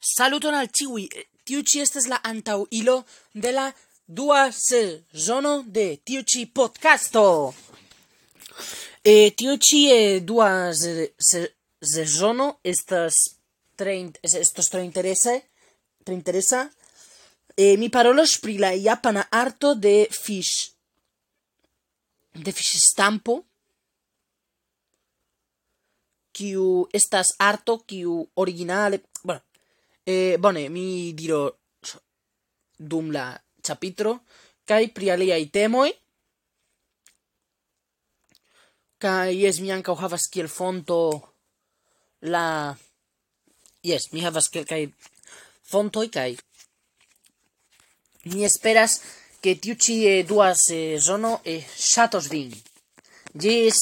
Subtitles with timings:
[0.00, 1.04] Saluton al ciui,
[1.44, 3.02] tiu ci estes la antaŭilo
[3.36, 3.66] de la
[4.08, 7.52] dua sezono de tiu ci podcasto.
[9.04, 13.14] E tiu ci e dua sezono estas
[13.76, 15.50] tre estos tre interese,
[16.02, 16.70] tre interesa.
[17.54, 20.72] E mi parolos pri la japana arto de fish
[22.32, 23.44] de fish stampo
[26.32, 29.42] kiu estas arto kiu originale, bueno,
[30.10, 31.40] E bone, mi diro
[32.90, 33.26] dum la
[33.62, 34.12] chapitro
[34.68, 35.90] kai pri aliaj temoi
[39.02, 40.98] kai es mi anka havas kiel fonto
[42.32, 42.46] la
[43.88, 44.84] yes mi havas kai
[45.70, 46.32] fonto kai
[48.30, 48.92] mi esperas
[49.42, 52.50] ke tiu ci e eh, sezono eh, shatos vin.
[53.32, 53.76] Ĝis